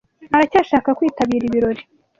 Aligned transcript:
Aracyashaka 0.35 0.89
kwitabira 0.97 1.43
ibirori? 1.45 1.83